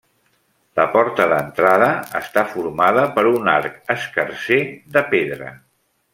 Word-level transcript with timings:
La 0.77 0.85
porta 0.95 1.27
d'entrada 1.33 1.89
està 2.21 2.45
formada 2.55 3.05
per 3.19 3.27
un 3.35 3.53
arc 3.53 3.77
escarser 3.97 4.61
de 4.97 5.07
pedra. 5.15 5.53